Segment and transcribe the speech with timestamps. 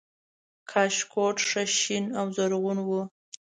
[0.69, 2.89] کاشکوټ ښه شین و زرغون و